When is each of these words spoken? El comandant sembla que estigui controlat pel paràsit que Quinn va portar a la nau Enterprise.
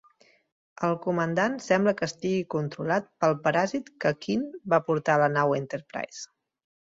El 0.85 0.95
comandant 1.01 1.57
sembla 1.65 1.93
que 1.99 2.07
estigui 2.07 2.39
controlat 2.53 3.11
pel 3.25 3.37
paràsit 3.45 3.93
que 4.05 4.13
Quinn 4.25 4.49
va 4.75 4.81
portar 4.89 5.19
a 5.19 5.21
la 5.27 5.29
nau 5.37 5.55
Enterprise. 5.61 6.27